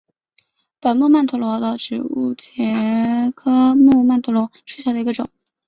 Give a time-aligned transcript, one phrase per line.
[0.81, 5.29] 木本曼陀罗为植物界茄科木曼陀罗属下的一种。